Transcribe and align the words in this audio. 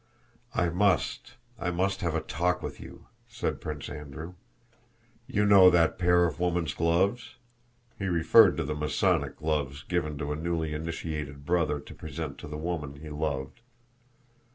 "I 0.55 0.69
must... 0.69 1.33
I 1.59 1.69
must 1.69 2.01
have 2.01 2.15
a 2.15 2.21
talk 2.21 2.63
with 2.63 2.79
you," 2.79 3.05
said 3.27 3.61
Prince 3.61 3.87
Andrew. 3.87 4.33
"You 5.27 5.45
know 5.45 5.69
that 5.69 5.99
pair 5.99 6.25
of 6.25 6.39
women's 6.39 6.73
gloves?" 6.73 7.35
(He 7.99 8.07
referred 8.07 8.57
to 8.57 8.63
the 8.63 8.73
Masonic 8.73 9.35
gloves 9.35 9.83
given 9.83 10.17
to 10.17 10.31
a 10.31 10.35
newly 10.35 10.73
initiated 10.73 11.45
Brother 11.45 11.79
to 11.81 11.93
present 11.93 12.39
to 12.39 12.47
the 12.47 12.57
woman 12.57 12.95
he 13.01 13.09
loved.) 13.11 13.61